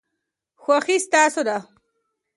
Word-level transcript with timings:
خوښي 0.61 0.97
ستاسو 1.05 1.41
ده. 1.47 1.57